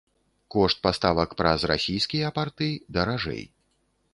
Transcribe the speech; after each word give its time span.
Кошт 0.53 0.77
паставак 0.85 1.35
праз 1.41 1.65
расійскія 1.73 2.33
парты 2.39 2.71
даражэй. 2.99 3.43